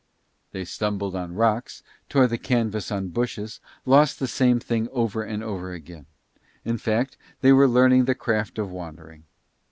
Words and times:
They 0.51 0.65
stumbled 0.65 1.15
on 1.15 1.35
rocks, 1.35 1.83
tore 2.09 2.25
the 2.25 2.39
canvas 2.39 2.91
on 2.91 3.09
bushes, 3.09 3.59
lost 3.85 4.17
the 4.19 4.25
same 4.27 4.59
thing 4.59 4.87
over 4.91 5.21
and 5.21 5.43
over 5.43 5.73
again; 5.73 6.07
in 6.65 6.79
fact 6.79 7.17
they 7.41 7.51
were 7.53 7.67
learning 7.67 8.05
the 8.05 8.15
craft 8.15 8.57
of 8.57 8.71
wandering. 8.71 9.25